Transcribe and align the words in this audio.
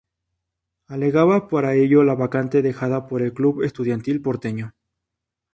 Alegaba 0.87 1.47
para 1.47 1.75
ello 1.75 2.03
la 2.03 2.15
vacante 2.15 2.63
dejada 2.63 3.05
por 3.05 3.21
el 3.21 3.35
club 3.35 3.61
Estudiantil 3.61 4.19
Porteño. 4.19 4.73